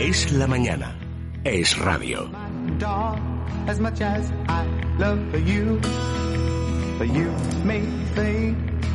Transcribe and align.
Es 0.00 0.30
la 0.30 0.46
mañana. 0.46 0.94
Es 1.42 1.76
radio. 1.76 2.30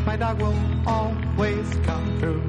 my 0.06 0.16
dog 0.16 0.42
will 0.42 0.56
always 0.88 1.68
come 1.86 2.20
through. 2.20 2.42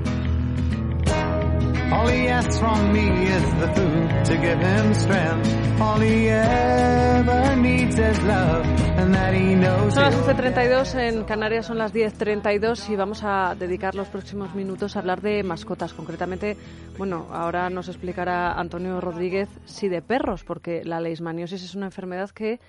All 1.93 2.07
he 2.07 2.29
asks 2.29 2.61
from 2.61 2.93
me 2.93 3.27
is 3.27 3.55
the 3.55 3.73
food 3.75 4.25
to 4.27 4.37
give 4.37 4.61
him 4.61 4.95
strength. 4.95 5.64
All 5.81 6.01
he 6.01 6.29
ever 6.29 7.57
needs 7.57 7.99
is 7.99 8.23
love, 8.23 8.65
and 8.97 9.13
that 9.15 9.35
he 9.35 9.55
knows. 9.57 9.95
Son 9.95 10.05
las 10.05 10.15
he'll 10.15 10.35
11.32, 10.35 10.95
en 11.01 11.25
Canarias 11.25 11.67
son 11.67 11.79
las 11.79 11.93
10.32 11.93 12.91
y 12.91 12.97
vamos 12.97 13.23
a 13.25 13.57
dedicar 13.59 13.95
los 13.95 14.09
próximos 14.09 14.55
minutos 14.55 14.95
a 14.95 15.01
hablar 15.01 15.21
de 15.21 15.43
mascotas. 15.43 15.93
Concretamente, 15.93 16.57
bueno, 16.97 17.27
ahora 17.33 17.71
nos 17.71 17.89
explicará 17.89 18.53
Antonio 18.53 19.01
Rodríguez 19.01 19.49
si 19.65 19.89
de 19.89 20.01
perros, 20.01 20.45
porque 20.45 20.85
la 20.85 21.01
leishmaniosis 21.01 21.65
es 21.65 21.75
una 21.75 21.87
enfermedad 21.87 22.31
que 22.31 22.61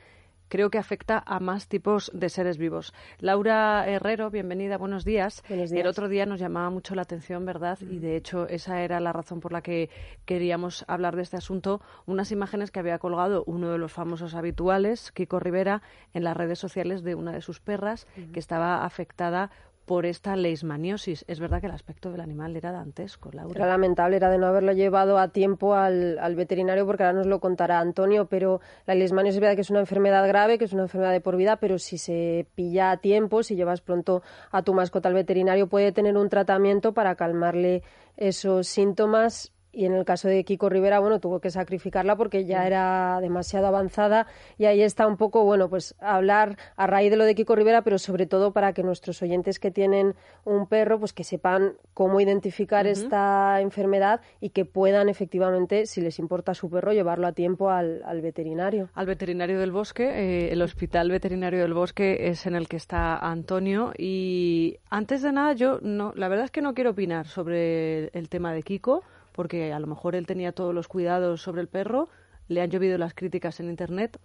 creo 0.48 0.70
que 0.70 0.78
afecta 0.78 1.22
a 1.26 1.40
más 1.40 1.68
tipos 1.68 2.12
de 2.14 2.30
seres 2.30 2.58
vivos. 2.58 2.94
Laura 3.20 3.88
Herrero, 3.88 4.30
bienvenida, 4.30 4.78
buenos 4.78 5.06
días. 5.06 5.44
Buenos 5.48 5.70
días. 5.70 5.82
El 5.82 5.88
otro 5.88 6.08
día 6.08 6.26
nos 6.26 6.40
llamaba 6.40 6.70
mucho 6.70 6.96
la 6.96 7.04
atención, 7.04 7.46
¿verdad? 7.46 7.78
Y 7.82 8.00
de 8.00 8.16
hecho 8.16 8.48
esa 8.48 8.82
era 8.82 9.00
la 9.00 9.14
razón 9.14 9.40
por 9.40 9.52
la 9.52 9.62
que 9.62 9.90
queríamos 10.26 10.86
hablar 10.88 11.16
de 11.16 11.24
este 11.24 11.38
asunto. 11.38 11.82
Unas 12.06 12.32
imágenes 12.32 12.72
que 12.72 12.80
había 12.80 13.00
colgado 13.00 13.44
uno 13.48 13.72
de 13.72 13.78
los 13.78 13.92
famosos 13.92 14.36
habituales, 14.36 15.12
Kiko 15.12 15.40
Rivera, 15.40 15.82
en 16.14 16.24
las 16.24 16.38
redes 16.38 16.60
sociales 16.60 17.04
de 17.04 17.16
una 17.16 17.32
de 17.32 17.42
sus 17.42 17.60
perras 17.60 18.08
que 18.34 18.40
estaba 18.40 18.86
afectada 18.86 19.52
por 19.86 20.06
esta 20.06 20.36
leishmaniosis. 20.36 21.24
Es 21.28 21.40
verdad 21.40 21.62
que 21.62 21.68
el 21.68 21.74
aspecto 21.74 22.12
del 22.12 22.22
animal 22.22 22.56
era 22.56 22.72
dantesco, 22.72 23.30
Era 23.30 23.44
Laura. 23.44 23.68
lamentable, 23.68 24.18
era 24.18 24.30
de 24.30 24.38
no 24.38 24.48
haberlo 24.48 24.74
llevado 24.74 25.18
a 25.18 25.30
tiempo 25.30 25.76
al, 25.76 26.18
al 26.20 26.36
veterinario, 26.36 26.86
porque 26.86 27.04
ahora 27.04 27.18
nos 27.20 27.28
lo 27.28 27.40
contará 27.40 27.80
Antonio, 27.80 28.26
pero 28.26 28.62
la 28.86 28.96
leishmaniasis 28.96 29.38
es 29.38 29.42
verdad 29.42 29.56
que 29.56 29.62
es 29.62 29.70
una 29.70 29.80
enfermedad 29.82 30.28
grave, 30.28 30.58
que 30.58 30.66
es 30.66 30.74
una 30.74 30.84
enfermedad 30.84 31.12
de 31.12 31.22
por 31.22 31.38
vida, 31.38 31.58
pero 31.58 31.78
si 31.80 31.98
se 31.98 32.48
pilla 32.56 32.92
a 32.92 32.98
tiempo, 32.98 33.44
si 33.44 33.56
llevas 33.56 33.82
pronto 33.82 34.24
a 34.52 34.64
tu 34.64 34.74
mascota 34.74 35.10
al 35.10 35.16
veterinario, 35.16 35.68
puede 35.68 35.92
tener 35.92 36.18
un 36.18 36.30
tratamiento 36.30 36.94
para 36.94 37.16
calmarle 37.16 37.84
esos 38.18 38.68
síntomas. 38.68 39.52
Y 39.76 39.86
en 39.86 39.94
el 39.94 40.06
caso 40.06 40.28
de 40.28 40.44
Kiko 40.44 40.70
Rivera, 40.70 41.00
bueno, 41.00 41.20
tuvo 41.20 41.40
que 41.40 41.50
sacrificarla 41.50 42.16
porque 42.16 42.46
ya 42.46 42.66
era 42.66 43.20
demasiado 43.22 43.68
avanzada 43.68 44.26
y 44.58 44.66
ahí 44.66 44.82
está 44.82 45.06
un 45.06 45.18
poco, 45.18 45.44
bueno, 45.44 45.70
pues 45.70 45.96
hablar 46.00 46.58
a 46.78 46.88
raíz 46.88 47.12
de 47.12 47.18
lo 47.18 47.26
de 47.26 47.36
Kiko 47.36 47.56
Rivera, 47.56 47.82
pero 47.82 48.00
sobre 48.00 48.26
todo 48.26 48.54
para 48.54 48.74
que 48.74 48.84
nuestros 48.84 49.22
oyentes 49.22 49.60
que 49.60 49.72
tienen 49.72 50.16
un 50.46 50.68
perro, 50.68 51.00
pues 51.00 51.12
que 51.12 51.24
sepan 51.24 51.74
cómo 51.94 52.22
identificar 52.22 52.88
esta 52.88 53.60
enfermedad 53.62 54.22
y 54.40 54.50
que 54.50 54.64
puedan 54.64 55.10
efectivamente, 55.10 55.86
si 55.86 56.02
les 56.02 56.20
importa 56.20 56.54
su 56.54 56.70
perro, 56.70 56.94
llevarlo 56.94 57.28
a 57.28 57.34
tiempo 57.34 57.70
al, 57.70 58.02
al 58.06 58.22
veterinario. 58.22 58.90
Al 58.94 59.06
veterinario 59.06 59.60
del 59.60 59.72
bosque, 59.72 60.04
eh, 60.06 60.54
el 60.54 60.62
hospital 60.62 61.12
veterinario 61.12 61.62
del 61.62 61.74
bosque 61.74 62.30
es 62.30 62.46
en 62.46 62.56
el 62.56 62.68
que 62.68 62.78
está 62.78 63.18
Antonio. 63.18 63.92
Y 63.98 64.78
antes 64.90 65.22
de 65.22 65.32
nada, 65.32 65.54
yo 65.54 65.80
no, 65.82 66.14
la 66.16 66.28
verdad 66.28 66.46
es 66.46 66.52
que 66.52 66.62
no 66.62 66.74
quiero 66.74 66.92
opinar 66.92 67.28
sobre 67.28 68.08
el 68.08 68.30
tema 68.30 68.54
de 68.54 68.64
Kiko, 68.64 69.04
porque 69.36 69.74
a 69.74 69.80
lo 69.80 69.88
mejor 69.88 70.16
él 70.16 70.26
tenía 70.26 70.54
todos 70.54 70.74
los 70.74 70.88
cuidados 70.88 71.42
sobre 71.42 71.62
el 71.62 71.68
perro, 71.68 72.10
le 72.48 72.62
han 72.62 72.72
llovido 72.72 72.98
las 72.98 73.14
críticas 73.14 73.60
en 73.60 73.70
internet. 73.70 74.18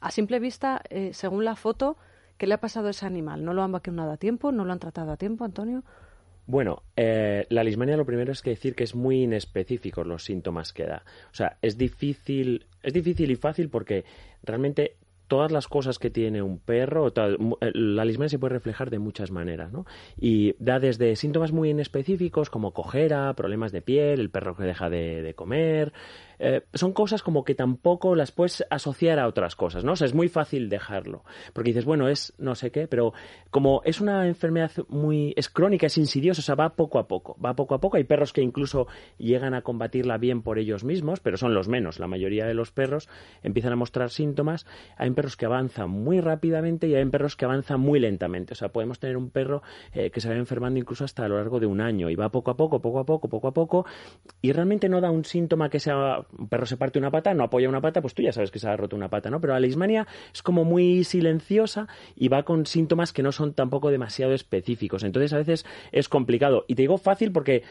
A 0.00 0.10
simple 0.10 0.40
vista, 0.40 0.82
eh, 0.90 1.10
según 1.14 1.44
la 1.44 1.54
foto, 1.54 1.96
¿qué 2.36 2.46
le 2.46 2.54
ha 2.54 2.60
pasado 2.60 2.88
a 2.88 2.90
ese 2.90 3.06
animal? 3.06 3.44
¿No 3.44 3.54
lo 3.54 3.62
han 3.62 3.72
vacunado 3.72 4.10
a 4.10 4.16
tiempo? 4.16 4.52
¿No 4.52 4.64
lo 4.64 4.72
han 4.72 4.80
tratado 4.80 5.12
a 5.12 5.16
tiempo, 5.16 5.44
Antonio? 5.44 5.84
Bueno, 6.46 6.82
eh, 6.96 7.46
la 7.50 7.64
lismania 7.64 7.96
lo 7.96 8.04
primero 8.04 8.32
es 8.32 8.42
que 8.42 8.50
decir 8.50 8.74
que 8.74 8.84
es 8.84 8.94
muy 8.94 9.22
inespecíficos 9.22 10.06
los 10.06 10.24
síntomas 10.24 10.72
que 10.72 10.86
da. 10.86 11.02
O 11.32 11.34
sea, 11.34 11.58
es 11.62 11.76
difícil, 11.76 12.66
es 12.82 12.92
difícil 12.92 13.30
y 13.30 13.36
fácil 13.36 13.68
porque 13.68 14.04
realmente 14.42 14.96
todas 15.28 15.52
las 15.52 15.68
cosas 15.68 15.98
que 15.98 16.10
tiene 16.10 16.42
un 16.42 16.58
perro, 16.58 17.08
eh, 17.08 17.36
la 17.74 18.04
lismania 18.04 18.28
se 18.28 18.38
puede 18.38 18.54
reflejar 18.54 18.90
de 18.90 18.98
muchas 18.98 19.30
maneras, 19.30 19.72
¿no? 19.72 19.86
Y 20.18 20.54
da 20.58 20.78
desde 20.78 21.16
síntomas 21.16 21.52
muy 21.52 21.70
inespecíficos 21.70 22.50
como 22.50 22.72
cojera, 22.72 23.32
problemas 23.34 23.72
de 23.72 23.82
piel, 23.82 24.20
el 24.20 24.30
perro 24.30 24.56
que 24.56 24.64
deja 24.64 24.90
de, 24.90 25.22
de 25.22 25.34
comer. 25.34 25.92
Eh, 26.38 26.62
son 26.74 26.92
cosas 26.92 27.22
como 27.22 27.44
que 27.44 27.54
tampoco 27.54 28.14
las 28.14 28.32
puedes 28.32 28.64
asociar 28.70 29.18
a 29.18 29.26
otras 29.26 29.56
cosas, 29.56 29.84
¿no? 29.84 29.92
O 29.92 29.96
sea, 29.96 30.06
es 30.06 30.14
muy 30.14 30.28
fácil 30.28 30.68
dejarlo. 30.68 31.24
Porque 31.52 31.70
dices, 31.70 31.84
bueno, 31.84 32.08
es 32.08 32.34
no 32.38 32.54
sé 32.54 32.70
qué, 32.70 32.86
pero 32.88 33.12
como 33.50 33.82
es 33.84 34.00
una 34.00 34.26
enfermedad 34.26 34.70
muy. 34.88 35.32
es 35.36 35.48
crónica, 35.48 35.86
es 35.86 35.98
insidiosa, 35.98 36.40
o 36.40 36.42
sea, 36.42 36.54
va 36.54 36.74
poco 36.76 36.98
a 36.98 37.08
poco. 37.08 37.36
Va 37.44 37.54
poco 37.54 37.74
a 37.74 37.80
poco. 37.80 37.96
Hay 37.96 38.04
perros 38.04 38.32
que 38.32 38.42
incluso 38.42 38.86
llegan 39.18 39.54
a 39.54 39.62
combatirla 39.62 40.18
bien 40.18 40.42
por 40.42 40.58
ellos 40.58 40.84
mismos, 40.84 41.20
pero 41.20 41.36
son 41.36 41.54
los 41.54 41.68
menos. 41.68 41.98
La 41.98 42.06
mayoría 42.06 42.46
de 42.46 42.54
los 42.54 42.72
perros 42.72 43.08
empiezan 43.42 43.72
a 43.72 43.76
mostrar 43.76 44.10
síntomas. 44.10 44.66
Hay 44.96 45.10
perros 45.10 45.36
que 45.36 45.46
avanzan 45.46 45.90
muy 45.90 46.20
rápidamente 46.20 46.88
y 46.88 46.94
hay 46.94 47.04
perros 47.06 47.36
que 47.36 47.44
avanzan 47.44 47.80
muy 47.80 48.00
lentamente. 48.00 48.52
O 48.52 48.56
sea, 48.56 48.68
podemos 48.68 48.98
tener 48.98 49.16
un 49.16 49.30
perro 49.30 49.62
eh, 49.92 50.10
que 50.10 50.20
se 50.20 50.28
va 50.28 50.36
enfermando 50.36 50.78
incluso 50.78 51.04
hasta 51.04 51.24
a 51.24 51.28
lo 51.28 51.36
largo 51.36 51.60
de 51.60 51.66
un 51.66 51.80
año 51.80 52.10
y 52.10 52.14
va 52.14 52.30
poco 52.30 52.50
a 52.50 52.56
poco, 52.56 52.80
poco 52.80 53.00
a 53.00 53.06
poco, 53.06 53.28
poco 53.28 53.48
a 53.48 53.54
poco 53.54 53.86
y 54.42 54.52
realmente 54.52 54.88
no 54.88 55.00
da 55.00 55.10
un 55.10 55.24
síntoma 55.24 55.68
que 55.68 55.80
sea 55.80 56.25
un 56.38 56.48
perro 56.48 56.66
se 56.66 56.76
parte 56.76 56.98
una 56.98 57.10
pata, 57.10 57.34
no 57.34 57.44
apoya 57.44 57.68
una 57.68 57.80
pata, 57.80 58.00
pues 58.00 58.14
tú 58.14 58.22
ya 58.22 58.32
sabes 58.32 58.50
que 58.50 58.58
se 58.58 58.68
ha 58.68 58.76
roto 58.76 58.96
una 58.96 59.08
pata, 59.08 59.30
¿no? 59.30 59.40
Pero 59.40 59.52
la 59.52 59.60
leishmania 59.60 60.06
es 60.32 60.42
como 60.42 60.64
muy 60.64 61.04
silenciosa 61.04 61.88
y 62.14 62.28
va 62.28 62.44
con 62.44 62.66
síntomas 62.66 63.12
que 63.12 63.22
no 63.22 63.32
son 63.32 63.54
tampoco 63.54 63.90
demasiado 63.90 64.32
específicos. 64.32 65.02
Entonces 65.02 65.32
a 65.32 65.38
veces 65.38 65.66
es 65.92 66.08
complicado. 66.08 66.64
Y 66.68 66.74
te 66.74 66.82
digo 66.82 66.98
fácil 66.98 67.32
porque 67.32 67.62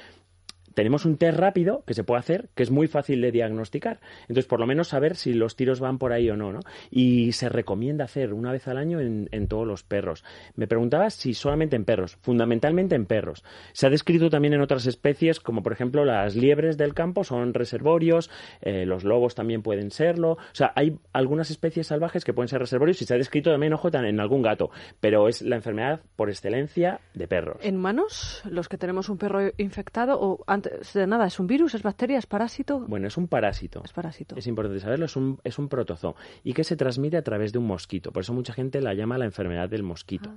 tenemos 0.75 1.06
un 1.06 1.18
test 1.18 1.40
rápido 1.40 1.84
que 1.88 1.96
se 1.96 2.03
puede 2.03 2.19
hacer, 2.19 2.50
que 2.53 2.62
es 2.62 2.69
muy 2.69 2.88
fácil 2.88 3.22
de 3.22 3.31
diagnosticar. 3.31 4.00
Entonces, 4.22 4.46
por 4.46 4.59
lo 4.59 4.68
menos 4.68 4.90
saber 4.90 5.16
si 5.16 5.34
los 5.34 5.56
tiros 5.56 5.80
van 5.80 5.97
por 5.97 6.13
ahí 6.13 6.30
o 6.30 6.38
no, 6.38 6.53
¿no? 6.53 6.59
Y 6.91 7.31
se 7.31 7.50
recomienda 7.50 8.06
hacer 8.06 8.34
una 8.34 8.52
vez 8.52 8.68
al 8.68 8.78
año 8.78 9.00
en, 9.00 9.30
en 9.31 9.47
todos 9.47 9.66
los 9.66 9.84
perros. 9.84 10.24
Me 10.56 10.68
preguntabas 10.68 11.16
si 11.16 11.34
solamente 11.34 11.75
en 11.75 11.86
perros, 11.86 12.18
fundamentalmente 12.22 12.96
en 12.96 13.06
perros. 13.06 13.44
Se 13.74 13.88
ha 13.88 13.90
descrito 13.90 14.30
también 14.30 14.53
en 14.53 14.62
otras 14.62 14.86
especies, 14.86 15.40
como 15.40 15.63
por 15.63 15.74
ejemplo 15.74 16.06
las 16.06 16.36
liebres 16.36 16.78
del 16.78 16.94
campo 16.94 17.24
son 17.24 17.53
reservorios, 17.53 18.30
eh, 18.62 18.86
los 18.86 19.03
lobos 19.03 19.34
también 19.34 19.62
pueden 19.62 19.92
serlo. 19.92 20.34
O 20.34 20.40
sea, 20.52 20.74
hay 20.75 21.00
algunas 21.13 21.50
especies 21.50 21.88
salvajes 21.88 22.25
que 22.25 22.34
pueden 22.34 22.50
ser 22.50 22.59
reservorios 22.59 23.02
y 23.02 23.06
se 23.06 23.13
ha 23.13 23.18
descrito 23.18 23.52
también, 23.52 23.74
ojo, 23.74 23.90
en 23.94 24.19
algún 24.19 24.42
gato. 24.42 24.72
Pero 25.00 25.28
es 25.30 25.42
la 25.42 25.56
enfermedad 25.56 26.02
por 26.16 26.30
excelencia 26.30 27.00
de 27.13 27.28
perros. 27.28 27.57
¿En 27.62 27.78
humanos, 27.78 28.42
los 28.50 28.68
que 28.68 28.78
tenemos 28.78 29.09
un 29.09 29.18
perro 29.18 29.52
infectado, 29.57 30.19
o 30.19 30.44
antes 30.47 30.64
de 30.93 31.07
nada, 31.07 31.27
es 31.27 31.39
un 31.39 31.47
virus, 31.47 31.75
es 31.75 31.83
bacteria, 31.83 32.17
es 32.17 32.25
parásito? 32.25 32.79
Bueno, 32.79 33.07
es 33.07 33.17
un 33.17 33.27
parásito. 33.27 33.81
Es 33.83 33.93
parásito. 33.93 34.35
Es 34.35 34.47
importante 34.47 34.79
saberlo, 34.79 35.05
es 35.05 35.15
un, 35.15 35.39
es 35.43 35.59
un 35.59 35.69
protozoo 35.69 36.15
y 36.43 36.53
que 36.53 36.63
se 36.63 36.75
transmite 36.75 37.17
a 37.17 37.23
través 37.23 37.51
de 37.53 37.59
un 37.59 37.67
mosquito. 37.67 38.11
Por 38.11 38.21
eso 38.21 38.33
mucha 38.33 38.53
gente 38.53 38.81
la 38.81 38.93
llama 38.93 39.17
la 39.17 39.25
enfermedad 39.25 39.69
del 39.69 39.83
mosquito. 39.83 40.31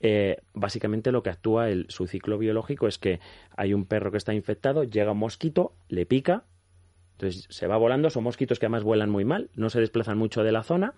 Eh, 0.00 0.36
básicamente 0.52 1.12
lo 1.12 1.22
que 1.22 1.30
actúa 1.30 1.70
el, 1.70 1.86
su 1.88 2.06
ciclo 2.06 2.36
biológico 2.36 2.86
es 2.86 2.98
que 2.98 3.20
hay 3.56 3.72
un 3.72 3.86
perro 3.86 4.10
que 4.10 4.18
está 4.18 4.34
infectado, 4.34 4.84
llega 4.84 5.12
un 5.12 5.18
mosquito, 5.18 5.72
le 5.88 6.04
pica, 6.04 6.44
entonces 7.12 7.46
se 7.48 7.66
va 7.66 7.76
volando, 7.76 8.10
son 8.10 8.24
mosquitos 8.24 8.58
que 8.58 8.66
además 8.66 8.82
vuelan 8.82 9.08
muy 9.08 9.24
mal, 9.24 9.50
no 9.54 9.70
se 9.70 9.80
desplazan 9.80 10.18
mucho 10.18 10.42
de 10.42 10.52
la 10.52 10.62
zona 10.62 10.94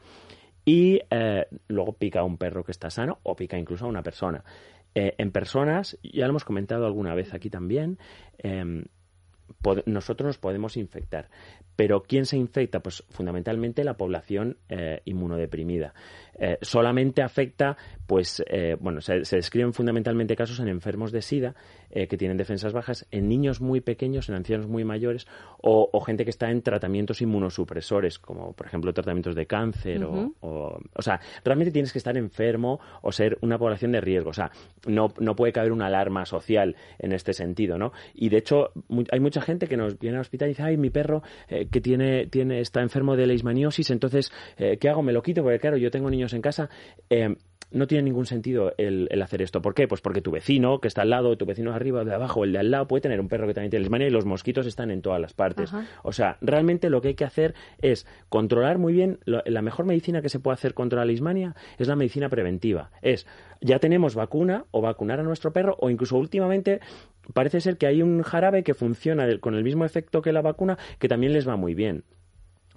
y 0.64 1.00
eh, 1.10 1.46
luego 1.68 1.92
pica 1.92 2.20
a 2.20 2.24
un 2.24 2.38
perro 2.38 2.64
que 2.64 2.72
está 2.72 2.90
sano 2.90 3.20
o 3.22 3.36
pica 3.36 3.58
incluso 3.58 3.84
a 3.84 3.88
una 3.88 4.02
persona. 4.02 4.42
Eh, 4.98 5.14
en 5.18 5.30
personas, 5.30 5.98
ya 6.02 6.24
lo 6.26 6.30
hemos 6.30 6.44
comentado 6.44 6.86
alguna 6.86 7.14
vez 7.14 7.34
aquí 7.34 7.50
también, 7.50 7.98
pod- 8.42 8.88
nosotros 9.86 10.26
nos 10.26 10.38
podemos 10.38 10.76
infectar. 10.76 11.28
Pero 11.76 12.02
¿quién 12.02 12.24
se 12.24 12.36
infecta? 12.38 12.80
Pues 12.80 13.04
fundamentalmente 13.10 13.84
la 13.84 13.94
población 13.98 14.56
eh, 14.68 15.02
inmunodeprimida. 15.04 15.92
Eh, 16.38 16.58
solamente 16.62 17.22
afecta, 17.22 17.76
pues, 18.06 18.42
eh, 18.48 18.76
bueno, 18.80 19.00
se, 19.00 19.24
se 19.24 19.36
describen 19.36 19.72
fundamentalmente 19.72 20.36
casos 20.36 20.58
en 20.60 20.68
enfermos 20.68 21.12
de 21.12 21.22
SIDA 21.22 21.54
eh, 21.90 22.06
que 22.08 22.16
tienen 22.16 22.36
defensas 22.36 22.72
bajas, 22.72 23.06
en 23.10 23.28
niños 23.28 23.60
muy 23.60 23.80
pequeños, 23.80 24.28
en 24.28 24.34
ancianos 24.36 24.66
muy 24.66 24.84
mayores 24.84 25.26
o, 25.62 25.88
o 25.92 26.00
gente 26.00 26.24
que 26.24 26.30
está 26.30 26.50
en 26.50 26.62
tratamientos 26.62 27.20
inmunosupresores, 27.22 28.18
como 28.18 28.52
por 28.54 28.66
ejemplo 28.66 28.92
tratamientos 28.92 29.34
de 29.34 29.46
cáncer 29.46 30.04
o- 30.04 30.32
o, 30.40 30.78
o 30.94 31.02
sea, 31.02 31.20
realmente 31.44 31.72
tienes 31.72 31.92
que 31.92 31.98
estar 31.98 32.16
enfermo 32.16 32.80
o 33.02 33.12
ser 33.12 33.38
una 33.40 33.58
población 33.58 33.92
de 33.92 34.00
riesgo. 34.00 34.30
O 34.30 34.34
sea, 34.34 34.50
no, 34.86 35.12
no 35.18 35.36
puede 35.36 35.52
caber 35.52 35.72
una 35.72 35.86
alarma 35.86 36.24
social 36.26 36.76
en 36.98 37.12
este 37.12 37.32
sentido, 37.32 37.78
¿no? 37.78 37.92
Y 38.14 38.28
de 38.28 38.38
hecho, 38.38 38.72
hay 39.10 39.20
mucha 39.36 39.44
gente 39.44 39.66
que 39.66 39.76
nos 39.76 39.98
viene 39.98 40.16
al 40.16 40.22
hospital 40.22 40.48
y 40.48 40.52
dice, 40.52 40.62
ay, 40.62 40.76
mi 40.78 40.88
perro 40.88 41.22
eh, 41.48 41.66
que 41.70 41.82
tiene, 41.82 42.26
tiene, 42.26 42.60
está 42.60 42.80
enfermo 42.80 43.16
de 43.16 43.26
leishmaniosis, 43.26 43.90
entonces, 43.90 44.32
eh, 44.56 44.78
¿qué 44.80 44.88
hago? 44.88 45.02
¿Me 45.02 45.12
lo 45.12 45.22
quito? 45.22 45.42
Porque 45.42 45.58
claro, 45.58 45.76
yo 45.76 45.90
tengo 45.90 46.08
niños 46.08 46.32
en 46.32 46.40
casa. 46.40 46.70
Eh, 47.10 47.34
no 47.70 47.86
tiene 47.86 48.02
ningún 48.02 48.26
sentido 48.26 48.72
el, 48.78 49.08
hacer 49.22 49.42
esto. 49.42 49.60
¿Por 49.60 49.74
qué? 49.74 49.88
Pues 49.88 50.00
porque 50.00 50.20
tu 50.20 50.30
vecino, 50.30 50.80
que 50.80 50.88
está 50.88 51.02
al 51.02 51.10
lado, 51.10 51.36
tu 51.36 51.46
vecino 51.46 51.70
de 51.70 51.76
arriba, 51.76 52.04
de 52.04 52.14
abajo, 52.14 52.44
el 52.44 52.52
de 52.52 52.58
al 52.58 52.70
lado, 52.70 52.86
puede 52.86 53.02
tener 53.02 53.20
un 53.20 53.28
perro 53.28 53.46
que 53.46 53.54
también 53.54 53.70
tiene 53.70 53.82
lismania 53.82 54.06
y 54.06 54.10
los 54.10 54.24
mosquitos 54.24 54.66
están 54.66 54.90
en 54.90 55.02
todas 55.02 55.20
las 55.20 55.34
partes. 55.34 55.72
O 56.02 56.12
sea, 56.12 56.38
realmente 56.40 56.90
lo 56.90 57.00
que 57.00 57.08
hay 57.08 57.14
que 57.14 57.24
hacer 57.24 57.54
es 57.80 58.06
controlar 58.28 58.78
muy 58.78 58.92
bien. 58.92 59.18
la 59.24 59.62
mejor 59.62 59.86
medicina 59.86 60.22
que 60.22 60.28
se 60.28 60.40
puede 60.40 60.54
hacer 60.54 60.74
contra 60.74 61.00
la 61.00 61.04
lismania 61.04 61.54
es 61.78 61.88
la 61.88 61.96
medicina 61.96 62.28
preventiva. 62.28 62.90
Es, 63.02 63.26
ya 63.60 63.78
tenemos 63.78 64.14
vacuna 64.14 64.64
o 64.70 64.80
vacunar 64.80 65.20
a 65.20 65.22
nuestro 65.22 65.52
perro 65.52 65.76
o 65.80 65.90
incluso 65.90 66.16
últimamente 66.16 66.80
parece 67.34 67.60
ser 67.60 67.76
que 67.76 67.86
hay 67.86 68.02
un 68.02 68.22
jarabe 68.22 68.62
que 68.62 68.74
funciona 68.74 69.26
con 69.38 69.54
el 69.54 69.64
mismo 69.64 69.84
efecto 69.84 70.22
que 70.22 70.32
la 70.32 70.42
vacuna 70.42 70.78
que 70.98 71.08
también 71.08 71.32
les 71.32 71.48
va 71.48 71.56
muy 71.56 71.74
bien. 71.74 72.04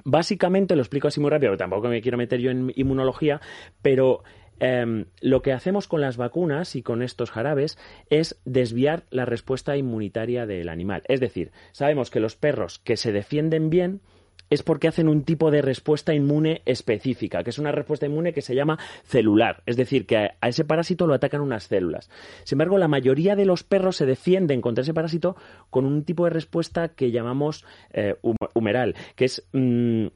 Básicamente, 0.06 0.76
lo 0.76 0.82
explico 0.82 1.10
así 1.10 1.20
muy 1.20 1.30
rápido, 1.30 1.58
tampoco 1.58 1.90
me 1.90 2.02
quiero 2.02 2.18
meter 2.18 2.40
yo 2.40 2.52
en 2.52 2.72
inmunología, 2.76 3.42
pero 3.82 4.24
Em, 4.60 5.06
lo 5.22 5.42
que 5.42 5.54
hacemos 5.54 5.88
con 5.88 6.02
las 6.02 6.18
vacunas 6.18 6.76
y 6.76 6.82
con 6.82 7.02
estos 7.02 7.32
jarabes 7.32 7.78
es 8.10 8.40
desviar 8.46 9.04
la 9.10 9.26
respuesta 9.26 9.78
inmunitaria 9.78 10.46
del 10.46 10.70
animal. 10.70 11.04
Es 11.08 11.20
decir, 11.20 11.52
sabemos 11.72 12.10
que 12.10 12.20
los 12.20 12.36
perros 12.36 12.80
que 12.80 12.98
se 12.98 13.12
defienden 13.12 13.70
bien 13.70 14.02
es 14.50 14.64
porque 14.64 14.88
hacen 14.88 15.08
un 15.08 15.24
tipo 15.24 15.52
de 15.52 15.62
respuesta 15.62 16.14
inmune 16.14 16.62
específica, 16.66 17.44
que 17.44 17.52
es 17.52 17.60
una 17.60 17.72
respuesta 17.72 18.06
inmune 18.06 18.34
que 18.34 18.42
se 18.42 18.56
llama 18.56 18.80
celular, 19.04 19.62
es 19.66 19.78
decir, 19.78 20.06
que 20.06 20.18
a 20.40 20.48
ese 20.48 20.66
parásito 20.66 21.08
lo 21.08 21.14
atacan 21.14 21.42
unas 21.42 21.66
células. 21.66 22.10
Sin 22.44 22.56
embargo, 22.56 22.78
la 22.78 22.88
mayoría 22.88 23.36
de 23.36 23.46
los 23.46 23.64
perros 23.64 23.98
se 23.98 24.06
defienden 24.06 24.62
contra 24.62 24.82
ese 24.82 24.94
parásito 24.94 25.36
con 25.70 25.86
un 25.86 26.04
tipo 26.04 26.24
de 26.24 26.32
respuesta 26.32 26.90
que 26.90 27.12
llamamos 27.12 27.66
eh, 27.92 28.16
humeral, 28.54 28.96
que 29.16 29.26
es 29.26 29.48
mm, 29.54 30.08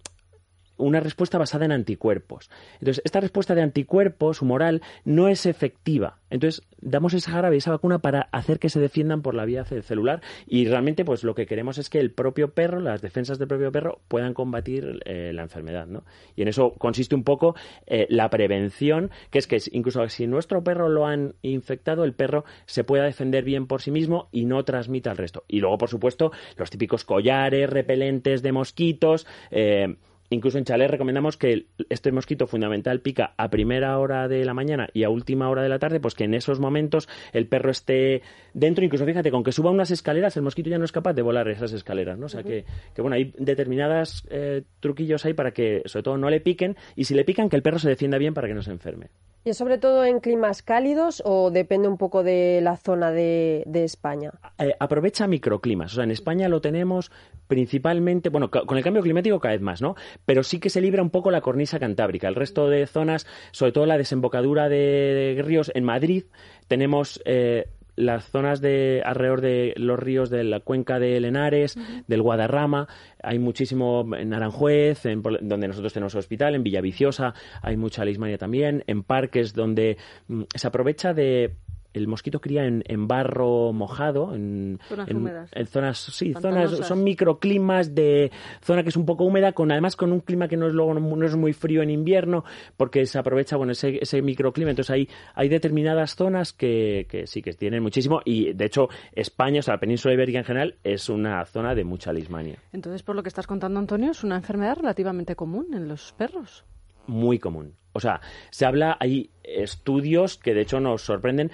una 0.78 1.00
respuesta 1.00 1.38
basada 1.38 1.66
en 1.66 1.72
anticuerpos. 1.72 2.50
Entonces, 2.80 3.02
esta 3.06 3.20
respuesta 3.20 3.56
de 3.56 3.62
anticuerpos 3.62 4.42
humoral 4.42 4.82
no 5.06 5.28
es 5.28 5.46
efectiva. 5.46 6.20
Entonces, 6.30 6.64
damos 6.82 7.14
esa 7.14 7.32
jarabe 7.32 7.58
esa 7.58 7.72
vacuna 7.72 8.00
para 8.00 8.22
hacer 8.32 8.60
que 8.60 8.70
se 8.70 8.80
defiendan 8.80 9.22
por 9.22 9.36
la 9.36 9.46
vía 9.46 9.66
celular 9.66 10.22
y 10.48 10.66
realmente 10.66 11.06
pues 11.06 11.24
lo 11.24 11.36
que 11.36 11.46
queremos 11.46 11.78
es 11.78 11.90
que 11.90 12.00
el 12.00 12.12
propio 12.12 12.54
perro, 12.54 12.80
las 12.80 13.02
defensas 13.02 13.40
del 13.40 13.48
propio 13.48 13.72
perro 13.72 14.02
puedan 14.08 14.34
combatir 14.34 15.00
eh, 15.06 15.32
la 15.34 15.44
enfermedad, 15.44 15.88
¿no? 15.88 16.04
Y 16.36 16.42
en 16.42 16.48
eso 16.48 16.74
consiste 16.74 17.16
un 17.16 17.24
poco 17.24 17.56
eh, 17.86 18.08
la 18.10 18.30
prevención, 18.30 19.12
que 19.30 19.40
es 19.40 19.48
que 19.48 19.62
incluso 19.72 20.08
si 20.10 20.28
nuestro 20.28 20.64
perro 20.64 20.90
lo 20.90 21.06
han 21.06 21.36
infectado, 21.42 22.04
el 22.04 22.14
perro 22.14 22.46
se 22.66 22.84
pueda 22.84 23.04
defender 23.04 23.44
bien 23.44 23.68
por 23.68 23.82
sí 23.82 23.92
mismo 23.92 24.28
y 24.32 24.46
no 24.46 24.64
transmita 24.66 25.12
al 25.12 25.18
resto. 25.18 25.44
Y 25.48 25.60
luego, 25.60 25.78
por 25.78 25.90
supuesto, 25.90 26.32
los 26.58 26.70
típicos 26.70 27.06
collares 27.06 27.70
repelentes 27.70 28.42
de 28.42 28.52
mosquitos, 28.52 29.28
eh, 29.52 29.96
Incluso 30.30 30.58
en 30.58 30.64
chalet 30.64 30.90
recomendamos 30.90 31.38
que 31.38 31.68
este 31.90 32.12
mosquito 32.12 32.48
fundamental 32.48 33.02
pica 33.02 33.34
a 33.38 33.50
primera 33.50 33.98
hora 34.00 34.28
de 34.28 34.44
la 34.46 34.54
mañana 34.54 34.88
y 34.94 35.04
a 35.04 35.10
última 35.10 35.50
hora 35.50 35.62
de 35.62 35.70
la 35.70 35.80
tarde, 35.80 36.00
pues 36.00 36.16
que 36.16 36.24
en 36.24 36.34
esos 36.34 36.60
momentos 36.60 37.08
el 37.34 37.48
perro 37.48 37.72
esté 37.72 38.22
dentro. 38.54 38.84
Incluso 38.84 39.06
fíjate, 39.06 39.32
con 39.32 39.44
que 39.44 39.52
suba 39.52 39.72
unas 39.72 39.92
escaleras, 39.92 40.36
el 40.38 40.44
mosquito 40.44 40.70
ya 40.70 40.78
no 40.78 40.86
es 40.86 40.92
capaz 40.92 41.14
de 41.14 41.22
volar 41.22 41.48
esas 41.50 41.74
escaleras, 41.74 42.18
¿no? 42.18 42.26
O 42.26 42.30
sea 42.30 42.44
que, 42.44 42.66
bueno, 42.98 43.16
hay 43.16 43.34
determinadas 43.38 44.26
eh, 44.30 44.64
truquillos 44.80 45.26
ahí 45.26 45.34
para 45.34 45.52
que, 45.52 45.84
sobre 45.86 46.04
todo, 46.04 46.18
no 46.18 46.30
le 46.30 46.42
piquen 46.42 46.76
y 46.96 47.06
si 47.06 47.14
le 47.14 47.24
pican, 47.24 47.50
que 47.50 47.56
el 47.56 47.62
perro 47.62 47.80
se 47.80 47.90
defienda 47.90 48.18
bien 48.18 48.34
para 48.34 48.48
que 48.48 48.54
no 48.54 48.62
se 48.62 48.72
enferme. 48.72 49.10
¿Y 49.46 49.50
es 49.50 49.58
sobre 49.58 49.78
todo 49.78 50.06
en 50.06 50.22
climas 50.22 50.62
cálidos 50.62 51.22
o 51.26 51.52
depende 51.52 51.90
un 51.90 51.98
poco 51.98 52.24
de 52.24 52.62
la 52.62 52.78
zona 52.78 53.12
de, 53.12 53.66
España? 53.74 54.32
Eh, 54.58 54.74
aprovecha 54.80 55.28
microclimas. 55.28 55.92
O 55.92 55.96
sea, 55.96 56.06
en 56.06 56.12
España 56.12 56.48
lo 56.48 56.62
tenemos 56.62 57.12
principalmente, 57.48 58.30
bueno, 58.30 58.50
con 58.50 58.78
el 58.78 58.84
cambio 58.84 59.04
climático 59.04 59.40
cada 59.40 59.54
vez 59.54 59.62
más, 59.62 59.82
¿no? 59.82 59.96
Pero 60.26 60.44
sí 60.44 60.60
que 60.60 60.70
se 60.70 60.82
libra 60.82 61.02
un 61.02 61.10
poco 61.10 61.32
la 61.32 61.42
cornisa 61.42 61.80
cantábrica. 61.80 62.28
El 62.28 62.36
resto 62.36 62.70
de 62.70 62.88
zonas, 62.88 63.28
sobre 63.52 63.72
todo 63.72 63.86
la 63.86 63.98
desembocadura 63.98 64.70
de, 64.70 65.42
ríos 65.44 65.72
en 65.76 65.84
Madrid, 65.84 66.26
tenemos 66.68 67.22
eh, 67.26 67.68
las 67.96 68.26
zonas 68.26 68.62
de 68.62 69.02
alrededor 69.06 69.42
de 69.42 69.74
los 69.78 70.00
ríos 70.00 70.30
de 70.30 70.44
la 70.44 70.60
cuenca 70.62 71.00
de 71.00 71.20
Lenares, 71.20 71.78
del 72.08 72.22
Guadarrama, 72.22 72.88
hay 73.22 73.40
muchísimo 73.40 74.06
en 74.16 74.34
Aranjuez, 74.34 75.06
en, 75.06 75.22
donde 75.22 75.68
nosotros 75.68 75.94
tenemos 75.94 76.16
hospital, 76.16 76.56
en 76.56 76.64
Villaviciosa 76.64 77.34
hay 77.62 77.78
mucha 77.78 78.04
leishmania 78.04 78.38
también, 78.38 78.84
en 78.88 79.04
parques 79.04 79.54
donde 79.54 79.98
mm, 80.28 80.44
se 80.56 80.68
aprovecha 80.68 81.14
de 81.14 81.56
el 81.94 82.08
mosquito 82.08 82.42
cría 82.42 82.66
en, 82.66 82.84
en 82.88 83.08
barro 83.08 83.72
mojado, 83.74 84.34
en 84.34 84.80
zonas 84.88 85.10
húmedas. 85.12 85.52
En 85.54 85.68
zonas, 85.68 85.98
sí, 86.00 86.34
zonas, 86.34 86.72
son 86.72 87.04
microclimas 87.04 87.94
de 87.96 88.32
zona 88.62 88.84
que 88.84 88.90
es 88.90 88.98
un 88.98 89.06
poco 89.06 89.24
húmeda, 89.24 89.54
con 89.54 89.72
además 89.72 89.96
con 89.96 90.12
un 90.12 90.20
clima 90.20 90.48
que 90.48 90.58
no 90.58 90.68
es 90.68 90.74
luego 90.74 90.94
no 90.94 91.26
es 91.26 91.36
muy 91.36 91.54
frío 91.54 91.82
en 91.82 91.90
invierno, 91.90 92.44
porque 92.78 93.06
se 93.06 93.20
aprovecha 93.20 93.58
bueno 93.58 93.72
ese, 93.74 94.00
ese 94.02 94.22
microclima. 94.22 94.72
Entonces 94.72 94.92
hay, 94.92 95.10
hay 95.36 95.50
determinadas 95.50 96.16
zonas 96.16 96.54
que, 96.54 97.06
que 97.10 97.28
sí 97.28 97.42
que 97.42 97.54
tienen 97.54 97.84
muchísimo, 97.84 98.22
y 98.26 98.54
de 98.54 98.66
hecho 98.66 98.90
España, 99.14 99.60
o 99.60 99.64
sea, 99.64 99.76
la 99.76 99.80
península 99.80 100.14
ibérica 100.14 100.40
en 100.40 100.46
general, 100.46 100.76
es 100.84 101.10
una 101.10 101.46
zona 101.46 101.76
de 101.76 101.84
mucha 101.84 102.12
lismania. 102.12 102.58
Entonces, 102.72 103.04
por 103.04 103.16
lo 103.16 103.24
que 103.24 103.30
estás 103.30 103.48
contando, 103.48 103.80
Antonio, 103.80 104.12
es 104.12 104.24
una 104.24 104.36
enfermedad 104.36 104.78
relativamente 104.78 105.36
común 105.36 105.74
en 105.74 105.88
los 105.88 106.14
perros. 106.14 106.66
Muy 107.08 107.40
común. 107.40 107.76
O 107.94 108.00
sea, 108.00 108.22
se 108.50 108.66
habla, 108.66 108.98
hay 109.00 109.30
estudios 109.44 110.38
que 110.38 110.54
de 110.54 110.62
hecho 110.62 110.80
nos 110.80 111.04
sorprenden. 111.04 111.52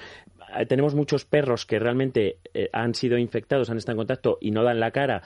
Eh, 0.58 0.66
tenemos 0.66 0.96
muchos 0.96 1.26
perros 1.26 1.66
que 1.66 1.80
realmente 1.80 2.40
eh, 2.54 2.70
han 2.74 2.94
sido 2.94 3.18
infectados, 3.18 3.70
han 3.70 3.78
estado 3.78 3.94
en 3.94 4.00
contacto 4.00 4.38
y 4.42 4.52
no 4.52 4.64
dan 4.64 4.80
la 4.80 4.92
cara 4.92 5.22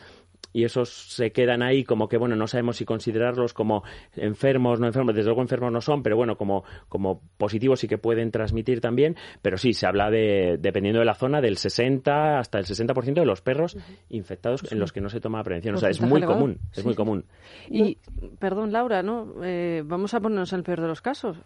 y 0.54 0.64
esos 0.64 0.90
se 0.90 1.32
quedan 1.32 1.64
ahí 1.64 1.84
como 1.84 2.08
que, 2.08 2.18
bueno, 2.18 2.36
no 2.36 2.48
sabemos 2.48 2.78
si 2.78 2.86
considerarlos 2.86 3.54
como 3.54 3.84
enfermos, 4.16 4.80
no 4.80 4.88
enfermos, 4.88 5.16
desde 5.16 5.28
luego 5.28 5.42
enfermos 5.42 5.72
no 5.72 5.82
son, 5.82 6.04
pero 6.04 6.16
bueno, 6.16 6.38
como, 6.38 6.64
como 6.88 7.22
positivos 7.38 7.84
y 7.84 7.88
que 7.88 7.98
pueden 7.98 8.32
transmitir 8.32 8.80
también, 8.80 9.18
pero 9.42 9.58
sí, 9.58 9.74
se 9.74 9.88
habla 9.88 10.12
de, 10.12 10.58
dependiendo 10.60 11.00
de 11.00 11.06
la 11.06 11.16
zona, 11.16 11.42
del 11.42 11.58
60 11.58 12.40
hasta 12.40 12.60
el 12.60 12.66
60% 12.66 13.14
de 13.16 13.26
los 13.26 13.42
perros 13.42 13.76
infectados 14.10 14.72
en 14.72 14.80
los 14.80 14.94
que 14.94 15.02
no 15.02 15.10
se 15.10 15.20
toma 15.20 15.44
prevención. 15.44 15.76
O 15.76 15.80
sea, 15.80 15.90
es 15.90 16.00
muy 16.02 16.22
común, 16.22 16.60
es 16.72 16.86
muy 16.86 16.94
común. 16.94 17.26
Y, 17.70 17.98
perdón, 18.40 18.72
Laura, 18.72 19.02
¿no? 19.02 19.34
Eh, 19.44 19.82
vamos 19.84 20.14
a 20.14 20.20
ponernos 20.20 20.54
en 20.54 20.60
el 20.60 20.64
peor 20.64 20.82
de 20.82 20.88
los 20.88 21.02
casos 21.02 21.38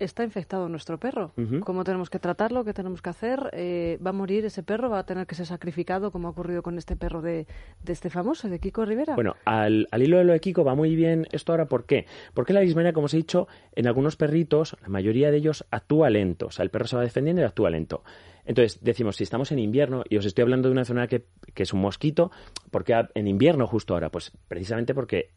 está 0.00 0.24
infectado 0.24 0.68
nuestro 0.68 0.98
perro. 0.98 1.32
¿Cómo 1.64 1.84
tenemos 1.84 2.10
que 2.10 2.18
tratarlo? 2.18 2.64
¿Qué 2.64 2.72
tenemos 2.72 3.02
que 3.02 3.10
hacer? 3.10 3.50
Eh, 3.52 3.98
¿Va 4.04 4.10
a 4.10 4.12
morir 4.12 4.44
ese 4.44 4.62
perro? 4.62 4.90
¿Va 4.90 5.00
a 5.00 5.06
tener 5.06 5.26
que 5.26 5.34
ser 5.34 5.46
sacrificado 5.46 6.10
como 6.10 6.28
ha 6.28 6.30
ocurrido 6.30 6.62
con 6.62 6.78
este 6.78 6.96
perro 6.96 7.20
de, 7.20 7.46
este 7.86 8.10
famoso, 8.10 8.48
de 8.48 8.58
Kiko 8.58 8.84
Rivera? 8.84 9.14
Bueno, 9.14 9.36
al, 9.44 9.86
hilo 9.98 10.18
de 10.18 10.24
lo 10.24 10.32
de 10.32 10.40
Kiko 10.40 10.64
va 10.64 10.74
muy 10.74 10.96
bien 10.96 11.26
esto 11.32 11.52
ahora. 11.52 11.66
¿Por 11.66 11.84
qué? 11.84 12.06
Porque 12.34 12.52
la 12.52 12.60
dismenia, 12.60 12.92
como 12.92 13.06
os 13.06 13.14
he 13.14 13.18
dicho, 13.18 13.46
en 13.72 13.86
algunos 13.86 14.16
perritos, 14.16 14.76
la 14.82 14.88
mayoría 14.88 15.30
de 15.30 15.36
ellos 15.36 15.66
actúa 15.70 16.10
lento. 16.10 16.46
O 16.46 16.50
sea, 16.50 16.62
el 16.64 16.70
perro 16.70 16.86
se 16.86 16.96
va 16.96 17.02
defendiendo 17.02 17.42
y 17.42 17.44
actúa 17.44 17.70
lento. 17.70 18.02
Entonces, 18.46 18.82
decimos, 18.82 19.16
si 19.16 19.24
estamos 19.24 19.52
en 19.52 19.58
invierno, 19.58 20.02
y 20.08 20.16
os 20.16 20.24
estoy 20.24 20.42
hablando 20.42 20.68
de 20.68 20.72
una 20.72 20.80
enfermedad 20.80 21.08
que, 21.08 21.26
que 21.54 21.62
es 21.62 21.72
un 21.72 21.80
mosquito, 21.80 22.30
¿por 22.70 22.84
qué 22.84 23.00
en 23.14 23.28
invierno 23.28 23.66
justo 23.66 23.94
ahora? 23.94 24.10
Pues 24.10 24.32
precisamente 24.48 24.94
porque 24.94 25.30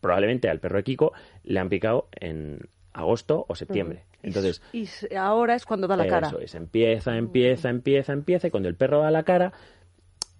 probablemente 0.00 0.48
al 0.48 0.60
perro 0.60 0.78
de 0.78 0.84
Kiko 0.84 1.12
le 1.44 1.60
han 1.60 1.68
picado 1.68 2.08
en, 2.12 2.68
agosto 2.92 3.44
o 3.48 3.54
septiembre. 3.54 4.04
Entonces, 4.22 4.62
y, 4.72 4.86
ahora 5.14 5.54
es 5.54 5.64
cuando 5.64 5.86
da 5.86 5.96
la 5.96 6.06
cara. 6.06 6.28
Eso 6.28 6.38
es, 6.38 6.54
empieza, 6.54 7.16
empieza, 7.16 7.70
empieza, 7.70 8.12
empieza, 8.12 8.48
y 8.48 8.50
cuando 8.50 8.68
el 8.68 8.76
perro 8.76 9.00
da 9.00 9.10
la 9.10 9.22
cara, 9.22 9.52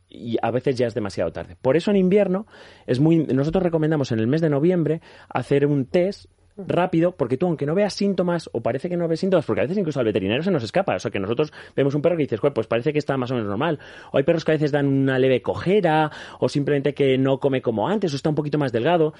y 0.08 0.36
a 0.42 0.50
veces 0.50 0.76
ya 0.76 0.86
es 0.86 0.94
demasiado 0.94 1.32
tarde. 1.32 1.56
Por 1.60 1.76
eso 1.76 1.90
en 1.90 1.96
invierno 1.96 2.46
es 2.86 3.00
muy 3.00 3.18
nosotros 3.18 3.62
recomendamos 3.62 4.12
en 4.12 4.18
el 4.18 4.26
mes 4.26 4.40
de 4.40 4.50
noviembre 4.50 5.00
hacer 5.28 5.66
un 5.66 5.86
test 5.86 6.26
rápido, 6.66 7.12
porque 7.12 7.36
tú, 7.36 7.46
aunque 7.46 7.66
no 7.66 7.74
veas 7.74 7.94
síntomas, 7.94 8.48
o 8.52 8.60
parece 8.60 8.88
que 8.88 8.96
no 8.96 9.08
ves 9.08 9.20
síntomas, 9.20 9.46
porque 9.46 9.60
a 9.60 9.64
veces 9.64 9.78
incluso 9.78 10.00
al 10.00 10.06
veterinario 10.06 10.42
se 10.42 10.50
nos 10.50 10.62
escapa. 10.62 10.94
O 10.94 10.98
sea, 10.98 11.10
que 11.10 11.18
nosotros 11.18 11.52
vemos 11.76 11.94
un 11.94 12.02
perro 12.02 12.16
que 12.16 12.22
dices, 12.24 12.40
pues 12.54 12.66
parece 12.66 12.92
que 12.92 12.98
está 12.98 13.16
más 13.16 13.30
o 13.30 13.34
menos 13.34 13.48
normal. 13.48 13.78
O 14.12 14.18
hay 14.18 14.24
perros 14.24 14.44
que 14.44 14.52
a 14.52 14.54
veces 14.54 14.72
dan 14.72 14.86
una 14.86 15.18
leve 15.18 15.42
cojera, 15.42 16.10
o 16.38 16.48
simplemente 16.48 16.94
que 16.94 17.18
no 17.18 17.38
come 17.38 17.62
como 17.62 17.88
antes, 17.88 18.12
o 18.12 18.16
está 18.16 18.28
un 18.28 18.34
poquito 18.34 18.58
más 18.58 18.72
delgado. 18.72 19.14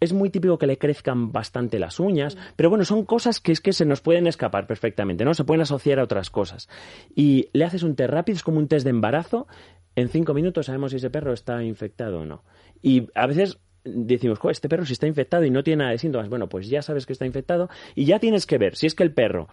Es 0.00 0.12
muy 0.12 0.30
típico 0.30 0.58
que 0.58 0.66
le 0.66 0.78
crezcan 0.78 1.32
bastante 1.32 1.78
las 1.78 1.98
uñas, 2.00 2.36
pero 2.56 2.68
bueno, 2.68 2.84
son 2.84 3.04
cosas 3.04 3.40
que 3.40 3.52
es 3.52 3.60
que 3.60 3.72
se 3.72 3.86
nos 3.86 4.00
pueden 4.00 4.26
escapar 4.26 4.66
perfectamente, 4.66 5.24
¿no? 5.24 5.32
Se 5.32 5.44
pueden 5.44 5.62
asociar 5.62 5.98
a 5.98 6.04
otras 6.04 6.30
cosas. 6.30 6.68
Y 7.14 7.48
le 7.52 7.64
haces 7.64 7.82
un 7.82 7.94
test 7.96 8.10
rápido, 8.10 8.36
es 8.36 8.42
como 8.42 8.58
un 8.58 8.68
test 8.68 8.84
de 8.84 8.90
embarazo. 8.90 9.46
En 9.94 10.08
cinco 10.08 10.34
minutos 10.34 10.66
sabemos 10.66 10.90
si 10.90 10.98
ese 10.98 11.08
perro 11.08 11.32
está 11.32 11.62
infectado 11.62 12.20
o 12.20 12.26
no. 12.26 12.44
Y 12.82 13.08
a 13.14 13.26
veces 13.26 13.58
decimos, 13.86 14.38
este 14.50 14.68
perro 14.68 14.84
si 14.84 14.92
está 14.92 15.06
infectado 15.06 15.44
y 15.44 15.50
no 15.50 15.62
tiene 15.62 15.78
nada 15.78 15.90
de 15.92 15.98
síntomas, 15.98 16.28
bueno, 16.28 16.48
pues 16.48 16.68
ya 16.68 16.82
sabes 16.82 17.06
que 17.06 17.12
está 17.12 17.26
infectado 17.26 17.68
y 17.94 18.04
ya 18.04 18.18
tienes 18.18 18.46
que 18.46 18.58
ver 18.58 18.76
si 18.76 18.86
es 18.86 18.94
que 18.94 19.02
el 19.02 19.12
perro 19.12 19.48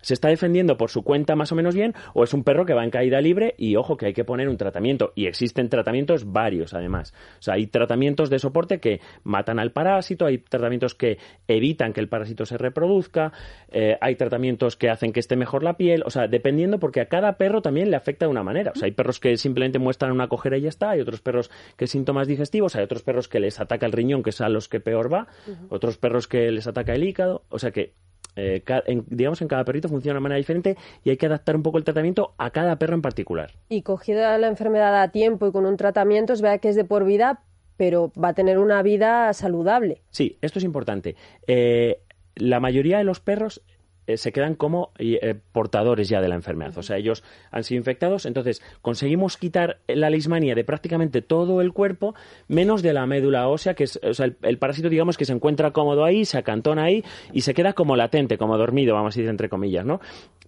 se 0.00 0.14
está 0.14 0.28
defendiendo 0.28 0.76
por 0.76 0.90
su 0.90 1.02
cuenta 1.02 1.34
más 1.34 1.52
o 1.52 1.54
menos 1.54 1.74
bien 1.74 1.94
o 2.12 2.24
es 2.24 2.34
un 2.34 2.44
perro 2.44 2.66
que 2.66 2.74
va 2.74 2.84
en 2.84 2.90
caída 2.90 3.20
libre 3.20 3.54
y 3.56 3.76
ojo 3.76 3.96
que 3.96 4.06
hay 4.06 4.12
que 4.12 4.24
poner 4.24 4.48
un 4.48 4.56
tratamiento. 4.56 5.12
Y 5.14 5.26
existen 5.26 5.68
tratamientos 5.68 6.30
varios 6.30 6.74
además. 6.74 7.14
O 7.38 7.42
sea, 7.42 7.54
hay 7.54 7.66
tratamientos 7.66 8.30
de 8.30 8.38
soporte 8.38 8.80
que 8.80 9.00
matan 9.22 9.58
al 9.58 9.72
parásito, 9.72 10.26
hay 10.26 10.38
tratamientos 10.38 10.94
que 10.94 11.18
evitan 11.48 11.92
que 11.92 12.00
el 12.00 12.08
parásito 12.08 12.44
se 12.46 12.58
reproduzca, 12.58 13.32
eh, 13.70 13.96
hay 14.00 14.16
tratamientos 14.16 14.76
que 14.76 14.90
hacen 14.90 15.12
que 15.12 15.20
esté 15.20 15.36
mejor 15.36 15.62
la 15.62 15.76
piel, 15.76 16.02
o 16.04 16.10
sea, 16.10 16.28
dependiendo 16.28 16.78
porque 16.78 17.00
a 17.00 17.06
cada 17.06 17.36
perro 17.38 17.62
también 17.62 17.90
le 17.90 17.96
afecta 17.96 18.26
de 18.26 18.30
una 18.30 18.42
manera. 18.42 18.72
O 18.74 18.78
sea, 18.78 18.86
hay 18.86 18.92
perros 18.92 19.20
que 19.20 19.36
simplemente 19.36 19.78
muestran 19.78 20.12
una 20.12 20.28
cojera 20.28 20.58
y 20.58 20.62
ya 20.62 20.68
está, 20.68 20.90
hay 20.90 21.00
otros 21.00 21.20
perros 21.20 21.50
que 21.76 21.86
síntomas 21.86 22.28
digestivos, 22.28 22.76
hay 22.76 22.84
otros 22.84 23.02
perros 23.02 23.28
que 23.28 23.40
les 23.40 23.60
ataca 23.60 23.86
el 23.86 23.92
riñón, 23.92 24.22
que 24.22 24.30
es 24.30 24.40
a 24.40 24.48
los 24.48 24.68
que 24.68 24.80
peor 24.80 25.12
va, 25.12 25.28
otros 25.68 25.98
perros 25.98 26.28
que 26.28 26.50
les 26.50 26.66
ataca 26.66 26.94
el 26.94 27.04
hígado, 27.04 27.44
o 27.48 27.58
sea 27.58 27.70
que 27.70 27.94
eh, 28.36 28.62
digamos, 29.06 29.40
en 29.42 29.48
cada 29.48 29.64
perrito 29.64 29.88
funciona 29.88 30.18
de 30.18 30.22
manera 30.22 30.38
diferente 30.38 30.76
y 31.02 31.10
hay 31.10 31.16
que 31.16 31.26
adaptar 31.26 31.56
un 31.56 31.62
poco 31.62 31.78
el 31.78 31.84
tratamiento 31.84 32.34
a 32.38 32.50
cada 32.50 32.78
perro 32.78 32.94
en 32.94 33.02
particular. 33.02 33.52
Y 33.68 33.82
cogida 33.82 34.36
la 34.38 34.48
enfermedad 34.48 35.00
a 35.00 35.08
tiempo 35.10 35.46
y 35.46 35.52
con 35.52 35.66
un 35.66 35.76
tratamiento, 35.76 36.32
es 36.32 36.42
verdad 36.42 36.60
que 36.60 36.68
es 36.68 36.76
de 36.76 36.84
por 36.84 37.04
vida, 37.04 37.42
pero 37.76 38.12
va 38.20 38.28
a 38.28 38.34
tener 38.34 38.58
una 38.58 38.82
vida 38.82 39.32
saludable. 39.32 40.02
Sí, 40.10 40.38
esto 40.40 40.58
es 40.58 40.64
importante. 40.64 41.16
Eh, 41.46 42.00
la 42.36 42.60
mayoría 42.60 42.98
de 42.98 43.04
los 43.04 43.20
perros 43.20 43.62
eh, 44.06 44.16
se 44.16 44.32
quedan 44.32 44.54
como 44.54 44.90
eh, 44.98 45.34
portadores 45.52 46.08
ya 46.08 46.20
de 46.20 46.28
la 46.28 46.34
enfermedad. 46.34 46.76
O 46.78 46.82
sea, 46.82 46.96
ellos 46.96 47.24
han 47.50 47.64
sido 47.64 47.78
infectados, 47.78 48.26
entonces 48.26 48.62
conseguimos 48.82 49.36
quitar 49.36 49.78
la 49.88 50.10
leishmania 50.10 50.54
de 50.54 50.64
prácticamente 50.64 51.22
todo 51.22 51.60
el 51.60 51.72
cuerpo, 51.72 52.14
menos 52.48 52.82
de 52.82 52.92
la 52.92 53.06
médula 53.06 53.48
ósea, 53.48 53.74
que 53.74 53.84
es, 53.84 53.98
o 54.02 54.14
sea, 54.14 54.30
el, 54.42 54.58
parásito, 54.58 54.88
digamos, 54.88 55.16
que 55.16 55.24
se 55.24 55.32
encuentra 55.32 55.72
cómodo 55.72 56.04
ahí, 56.04 56.24
se 56.24 56.38
acantona 56.38 56.84
ahí 56.84 57.04
y 57.32 57.42
se 57.42 57.54
queda 57.54 57.72
como 57.72 57.96
latente, 57.96 58.38
como 58.38 58.58
dormido, 58.58 58.94
vamos 58.94 59.14
a 59.14 59.18
decir 59.18 59.30
entre 59.30 59.48
comillas, 59.48 59.84
¿no? 59.84 60.00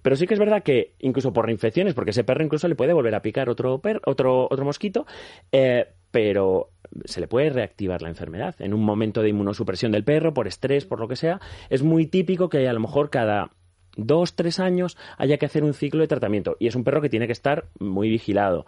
Pero 0.02 0.16
sí 0.16 0.26
que 0.26 0.34
es 0.34 0.40
verdad 0.40 0.62
que 0.62 0.92
incluso 1.00 1.32
por 1.32 1.46
reinfecciones, 1.46 1.94
porque 1.94 2.10
ese 2.10 2.25
perro 2.25 2.44
incluso 2.44 2.68
le 2.68 2.76
puede 2.76 2.92
volver 2.92 3.14
a 3.14 3.22
picar 3.22 3.48
otro, 3.48 3.80
otro, 4.04 4.48
otro 4.48 4.64
mosquito, 4.64 5.06
eh, 5.50 5.86
pero 6.16 6.70
se 7.04 7.20
le 7.20 7.28
puede 7.28 7.50
reactivar 7.50 8.00
la 8.00 8.08
enfermedad. 8.08 8.54
En 8.58 8.73
un 8.73 8.82
momento 8.82 9.20
de 9.20 9.28
inmunosupresión 9.28 9.92
del 9.92 10.02
perro, 10.02 10.32
por 10.32 10.49
estrés, 10.49 10.87
por 10.87 10.99
lo 10.99 11.08
que 11.08 11.16
sea, 11.16 11.42
es 11.68 11.82
muy 11.82 12.06
típico 12.06 12.49
que 12.49 12.66
a 12.66 12.73
lo 12.73 12.80
mejor 12.80 13.11
cada 13.11 13.50
dos, 13.99 14.35
tres 14.35 14.58
años 14.58 14.96
haya 15.18 15.37
que 15.37 15.44
hacer 15.44 15.62
un 15.62 15.75
ciclo 15.75 16.00
de 16.00 16.08
tratamiento. 16.08 16.56
Y 16.58 16.68
es 16.68 16.75
un 16.75 16.85
perro 16.85 17.02
que 17.02 17.11
tiene 17.11 17.26
que 17.26 17.35
estar 17.35 17.66
muy 17.78 18.08
vigilado 18.08 18.64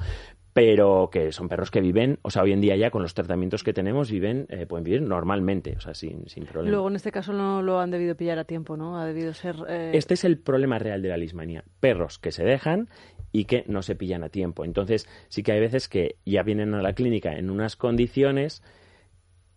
pero 0.52 1.08
que 1.12 1.30
son 1.30 1.48
perros 1.48 1.70
que 1.70 1.80
viven, 1.80 2.18
o 2.22 2.30
sea, 2.30 2.42
hoy 2.42 2.52
en 2.52 2.60
día 2.60 2.74
ya 2.74 2.90
con 2.90 3.00
los 3.00 3.14
tratamientos 3.14 3.62
que 3.62 3.72
tenemos 3.72 4.10
viven, 4.10 4.46
eh, 4.48 4.66
pueden 4.66 4.82
vivir 4.82 5.02
normalmente, 5.02 5.76
o 5.76 5.80
sea, 5.80 5.94
sin, 5.94 6.28
sin 6.28 6.46
problema. 6.46 6.72
Luego 6.72 6.88
en 6.88 6.96
este 6.96 7.12
caso 7.12 7.32
no 7.32 7.62
lo 7.62 7.78
han 7.78 7.92
debido 7.92 8.16
pillar 8.16 8.40
a 8.40 8.44
tiempo, 8.44 8.76
¿no? 8.76 8.98
Ha 8.98 9.06
debido 9.06 9.32
ser... 9.34 9.54
Eh, 9.68 9.92
este 9.94 10.14
es 10.14 10.24
el 10.24 10.36
problema 10.36 10.80
real 10.80 11.00
de 11.00 11.10
la 11.10 11.16
lismanía. 11.16 11.62
Perros 11.78 12.18
que 12.18 12.32
se 12.32 12.42
dejan 12.42 12.88
y 13.32 13.44
que 13.44 13.64
no 13.66 13.82
se 13.82 13.94
pillan 13.94 14.24
a 14.24 14.28
tiempo. 14.28 14.64
Entonces, 14.64 15.08
sí 15.28 15.42
que 15.42 15.52
hay 15.52 15.60
veces 15.60 15.88
que 15.88 16.16
ya 16.24 16.42
vienen 16.42 16.74
a 16.74 16.82
la 16.82 16.94
clínica 16.94 17.36
en 17.36 17.50
unas 17.50 17.76
condiciones 17.76 18.62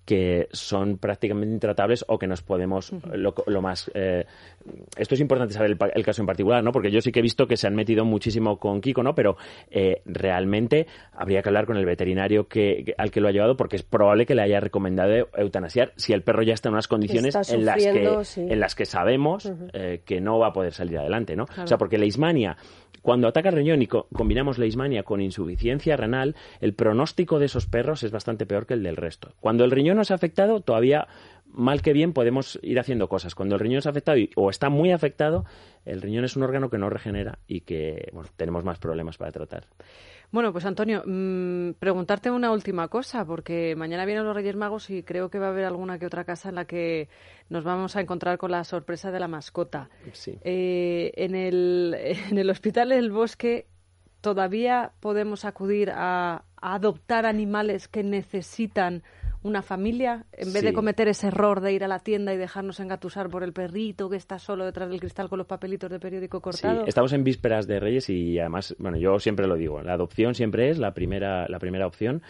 que 0.06 0.48
son 0.52 0.98
prácticamente 0.98 1.54
intratables 1.54 2.04
o 2.08 2.18
que 2.18 2.28
nos 2.28 2.42
podemos 2.42 2.92
lo, 3.14 3.62
más 3.62 3.92
eh, 3.94 4.26
esto 4.98 5.16
es 5.16 5.22
importante 5.22 5.54
saber 5.54 5.78
el, 5.94 6.04
caso 6.04 6.22
en 6.22 6.26
particular 6.26 6.64
no 6.64 6.72
porque 6.72 6.92
yo 6.92 7.02
sí 7.02 7.12
que 7.12 7.20
he 7.20 7.22
visto 7.22 7.48
que 7.48 7.56
se 7.56 7.68
han 7.68 7.76
metido 7.76 8.04
muchísimo 8.04 8.58
con 8.58 8.82
Kiko 8.82 9.04
no 9.04 9.14
pero 9.14 9.38
eh, 9.70 10.02
realmente 10.06 10.88
habría 11.14 11.42
que 11.42 11.50
hablar 11.50 11.66
con 11.66 11.78
el 11.78 11.86
veterinario 11.86 12.48
que, 12.48 12.96
al 12.98 13.12
que 13.12 13.22
lo 13.22 13.28
ha 13.28 13.32
llevado 13.32 13.56
porque 13.56 13.76
es 13.76 13.84
probable 13.84 14.26
que 14.26 14.34
le 14.34 14.42
haya 14.42 14.60
recomendado 14.60 15.30
eutanasiar 15.36 15.94
si 15.96 16.14
el 16.14 16.24
perro 16.24 16.42
ya 16.42 16.54
está 16.54 16.70
en 16.70 16.74
unas 16.74 16.88
condiciones 16.88 17.36
en 17.52 17.66
las 17.66 17.84
que 17.84 18.42
en 18.52 18.60
las 18.60 18.76
que 18.76 18.86
sabemos 18.86 19.52
eh, 19.74 20.02
que 20.04 20.20
no 20.20 20.40
va 20.40 20.48
a 20.48 20.54
poder 20.54 20.74
salir 20.74 20.98
adelante 20.98 21.36
no 21.36 21.44
o 21.44 21.68
sea 21.68 21.78
porque 21.78 21.98
la 21.98 22.06
ismania 22.06 22.58
cuando 23.02 23.28
ataca 23.28 23.50
el 23.50 23.56
riñón 23.56 23.82
y 23.82 23.88
combinamos 23.88 24.58
la 24.60 24.66
ismania 24.66 25.04
con 25.04 25.22
insuficiencia 25.22 25.98
renal, 25.98 26.36
el 26.60 26.74
pronóstico 26.74 27.40
de 27.40 27.46
esos 27.46 27.66
perros 27.66 28.04
es 28.04 28.12
bastante 28.12 28.46
peor 28.46 28.68
que 28.68 28.76
el 28.76 28.84
del 28.84 28.96
resto. 28.96 29.34
Cuando 29.40 29.64
el 29.64 29.72
riñón 29.72 29.91
no 29.96 30.02
es 30.02 30.12
afectado, 30.12 30.62
todavía 30.62 31.08
mal 31.54 31.82
que 31.82 31.94
bien 31.94 32.14
podemos 32.14 32.60
ir 32.62 32.80
haciendo 32.80 33.08
cosas. 33.08 33.36
Cuando 33.36 33.56
el 33.56 33.60
riñón 33.60 33.80
es 33.80 33.88
afectado 33.88 34.18
o 34.36 34.50
está 34.50 34.70
muy 34.70 34.92
afectado, 34.92 35.46
el 35.86 36.02
riñón 36.02 36.26
es 36.26 36.36
un 36.36 36.44
órgano 36.44 36.70
que 36.70 36.78
no 36.78 36.90
regenera 36.90 37.40
y 37.48 37.62
que 37.62 38.12
tenemos 38.38 38.64
más 38.64 38.80
problemas 38.80 39.18
para 39.18 39.32
tratar. 39.32 39.66
Bueno, 40.32 40.54
pues 40.54 40.66
Antonio, 40.66 41.04
mmm, 41.06 41.72
preguntarte 41.74 42.32
una 42.32 42.52
última 42.52 42.88
cosa, 42.88 43.26
porque 43.26 43.76
mañana 43.76 44.06
vienen 44.06 44.24
los 44.24 44.34
Reyes 44.34 44.56
Magos 44.56 44.90
y 44.90 45.04
creo 45.04 45.30
que 45.30 45.40
va 45.40 45.48
a 45.48 45.50
haber 45.50 45.66
alguna 45.66 46.00
que 46.00 46.06
otra 46.06 46.24
casa 46.24 46.50
en 46.50 46.56
la 46.56 46.66
que 46.66 47.10
nos 47.50 47.66
vamos 47.66 47.98
a 47.98 48.02
encontrar 48.02 48.38
con 48.38 48.52
la 48.52 48.64
sorpresa 48.64 49.12
de 49.12 49.20
la 49.20 49.28
mascota. 49.28 49.90
Sí. 50.14 50.38
Eh, 50.44 51.12
en, 51.16 51.36
el, 51.36 51.96
en 52.32 52.38
el 52.38 52.50
Hospital 52.50 52.90
del 52.90 53.12
Bosque 53.12 53.68
todavía 54.22 54.94
podemos 55.02 55.44
acudir 55.44 55.92
a, 55.92 56.46
a 56.62 56.76
adoptar 56.76 57.26
animales 57.26 57.90
que 57.90 58.04
necesitan 58.04 59.04
una 59.44 59.62
familia, 59.62 60.26
en 60.34 60.54
vez 60.54 60.64
de 60.64 60.74
cometer 60.74 61.08
ese 61.08 61.28
error 61.28 61.62
de 61.62 61.74
ir 61.74 61.84
a 61.84 61.88
la 61.88 62.00
tienda 62.00 62.34
y 62.34 62.38
dejarnos 62.38 62.80
engatusar 62.80 63.30
por 63.30 63.44
el 63.44 63.54
perrito 63.54 64.10
que 64.10 64.18
está 64.18 64.38
solo 64.38 64.66
detrás 64.66 64.90
del 64.90 65.00
cristal 65.00 65.30
con 65.30 65.40
los 65.40 65.48
papelitos 65.48 65.90
de 65.90 66.00
periódico 66.00 66.42
cortado. 66.42 66.82
Sí, 66.84 66.90
estamos 66.90 67.12
en 67.14 67.24
vísperas 67.24 67.68
de 67.68 67.80
Reyes 67.80 68.10
y 68.10 68.40
además, 68.40 68.76
bueno, 68.78 68.98
yo 68.98 69.20
siempre 69.20 69.48
lo 69.48 69.56
digo, 69.56 69.82
la 69.82 69.94
adopción 69.94 70.36
siempre 70.36 70.70
es 70.70 70.78
la 70.78 70.94
primera, 70.94 71.48
la 71.50 71.60
primera 71.60 71.88
opción 71.88 72.22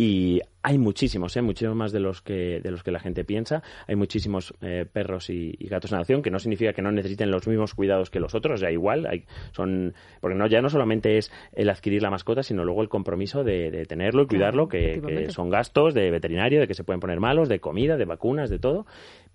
y 0.00 0.42
hay 0.62 0.78
muchísimos, 0.78 1.36
¿eh? 1.36 1.42
muchísimos 1.42 1.74
más 1.74 1.90
de 1.90 1.98
los 1.98 2.22
que 2.22 2.60
de 2.60 2.70
los 2.70 2.84
que 2.84 2.92
la 2.92 3.00
gente 3.00 3.24
piensa. 3.24 3.64
Hay 3.88 3.96
muchísimos 3.96 4.54
eh, 4.60 4.86
perros 4.90 5.28
y, 5.28 5.56
gatos 5.62 5.90
en 5.90 5.96
adopción, 5.96 6.22
que 6.22 6.30
no 6.30 6.38
significa 6.38 6.72
que 6.72 6.82
no 6.82 6.92
necesiten 6.92 7.32
los 7.32 7.48
mismos 7.48 7.74
cuidados 7.74 8.08
que 8.08 8.20
los 8.20 8.32
otros, 8.36 8.60
ya 8.60 8.70
igual, 8.70 9.06
hay, 9.06 9.24
son 9.50 9.94
porque 10.20 10.36
no 10.36 10.46
ya 10.46 10.62
no 10.62 10.68
solamente 10.70 11.18
es 11.18 11.32
el 11.52 11.68
adquirir 11.68 12.00
la 12.00 12.10
mascota, 12.10 12.44
sino 12.44 12.64
luego 12.64 12.82
el 12.82 12.88
compromiso 12.88 13.42
de, 13.42 13.86
tenerlo 13.88 14.22
y 14.22 14.26
cuidarlo, 14.28 14.68
que, 14.68 15.26
son 15.30 15.50
gastos 15.50 15.94
de 15.94 16.12
veterinario, 16.12 16.60
de 16.60 16.68
que 16.68 16.74
se 16.74 16.84
pueden 16.84 17.00
poner 17.00 17.18
malos, 17.18 17.48
de 17.48 17.58
comida, 17.58 17.96
de 17.96 18.04
vacunas, 18.04 18.50
de 18.50 18.60
todo. 18.60 18.86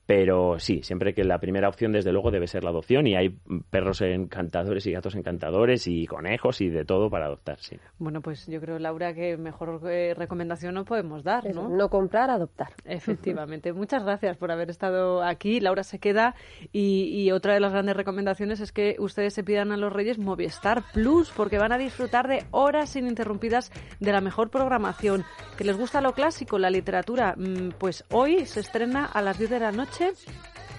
Pero 0.06 0.60
sí, 0.60 0.82
siempre 0.84 1.14
que 1.14 1.24
la 1.24 1.40
primera 1.40 1.70
opción, 1.70 1.94
desde 1.94 2.12
luego, 2.12 2.30
debe 2.30 2.48
ser 2.48 2.64
la 2.64 2.72
adopción 2.72 3.08
y 3.08 3.16
hay 3.16 3.30
perros 3.70 4.02
encantadores 4.02 4.86
y 4.86 4.92
gatos 4.92 5.16
encantadores 5.16 5.88
y 5.88 6.06
conejos 6.08 6.60
y 6.60 6.70
de 6.70 6.84
todo 6.84 7.10
para 7.10 7.28
adoptar, 7.28 7.58
sí. 7.60 7.78
Bueno, 8.00 8.20
pues 8.22 8.46
yo 8.48 8.60
creo, 8.60 8.80
Laura, 8.80 9.14
que 9.14 9.38
mejor 9.38 9.80
eh, 9.90 10.14
recomendación 10.14 10.74
no 10.74 10.84
podemos 10.84 11.24
dar, 11.24 11.46
¿no? 11.56 11.70
no 11.70 11.90
comprar, 11.90 12.30
adoptar. 12.30 12.74
Efectivamente. 12.84 13.72
Muchas 13.74 14.04
gracias 14.04 14.36
por 14.36 14.52
haber 14.52 14.70
estado 14.70 15.24
aquí. 15.24 15.62
Laura 15.62 15.84
se 15.84 16.00
queda 16.00 16.36
y, 16.74 17.06
y, 17.14 17.32
otra 17.32 17.54
de 17.54 17.62
las 17.62 17.72
grandes 17.72 17.96
recomendaciones 17.96 18.60
es 18.60 18.74
que 18.74 18.98
ustedes 19.00 19.34
se 19.34 19.44
pidan 19.44 19.72
a 19.72 19.78
los 19.78 19.94
Reyes 19.94 20.20
Movistar 20.20 20.84
Plus 20.94 21.32
porque 21.32 21.60
van 21.60 21.72
a 21.72 21.78
disfrutar 21.78 22.28
de 22.28 22.44
horas 22.52 22.96
ininterrumpidas 22.98 23.72
de 24.02 24.12
la 24.12 24.20
mejor 24.20 24.50
programación. 24.50 25.24
¿Que 25.58 25.64
les 25.64 25.78
gusta 25.78 26.02
lo 26.02 26.12
clásico, 26.12 26.60
la 26.60 26.70
literatura? 26.70 27.36
Mm, 27.38 27.70
pues 27.78 28.04
hoy 28.12 28.46
se 28.46 28.60
estrena 28.60 29.06
a 29.06 29.22
las 29.22 29.38
10 29.38 29.50
de 29.50 29.60
la 29.60 29.72
noche 29.72 29.93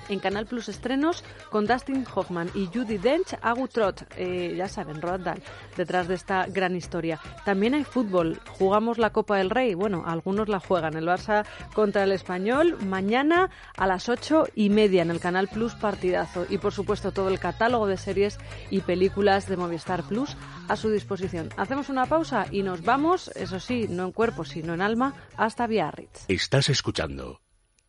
en 0.08 0.18
Canal 0.18 0.46
Plus 0.46 0.68
estrenos 0.68 1.24
con 1.50 1.66
Dustin 1.66 2.06
Hoffman 2.14 2.50
y 2.54 2.66
Judy 2.66 2.98
Dench, 2.98 3.36
Agu 3.42 3.68
Trot, 3.68 4.06
eh, 4.16 4.54
ya 4.56 4.68
saben, 4.68 5.00
Roald 5.00 5.42
detrás 5.76 6.08
de 6.08 6.14
esta 6.14 6.46
gran 6.46 6.76
historia. 6.76 7.20
También 7.44 7.74
hay 7.74 7.84
fútbol, 7.84 8.40
jugamos 8.58 8.98
la 8.98 9.10
Copa 9.10 9.38
del 9.38 9.50
Rey, 9.50 9.74
bueno, 9.74 10.04
algunos 10.06 10.48
la 10.48 10.60
juegan, 10.60 10.94
el 10.96 11.06
Barça 11.06 11.46
contra 11.74 12.04
el 12.04 12.12
Español, 12.12 12.76
mañana 12.84 13.50
a 13.76 13.86
las 13.86 14.08
ocho 14.08 14.46
y 14.54 14.70
media 14.70 15.02
en 15.02 15.10
el 15.10 15.20
Canal 15.20 15.48
Plus 15.48 15.74
partidazo 15.74 16.46
y 16.48 16.58
por 16.58 16.72
supuesto 16.72 17.12
todo 17.12 17.28
el 17.28 17.38
catálogo 17.38 17.86
de 17.86 17.96
series 17.96 18.38
y 18.70 18.80
películas 18.80 19.48
de 19.48 19.56
Movistar 19.56 20.02
Plus 20.02 20.36
a 20.68 20.76
su 20.76 20.90
disposición. 20.90 21.48
Hacemos 21.56 21.88
una 21.88 22.06
pausa 22.06 22.46
y 22.50 22.62
nos 22.62 22.82
vamos, 22.82 23.28
eso 23.36 23.60
sí, 23.60 23.86
no 23.88 24.04
en 24.04 24.12
cuerpo, 24.12 24.44
sino 24.44 24.74
en 24.74 24.82
alma, 24.82 25.14
hasta 25.36 25.66
Biarritz. 25.66 26.24
Estás 26.28 26.68
escuchando 26.68 27.40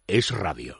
Es 0.07 0.31
Radio. 0.31 0.73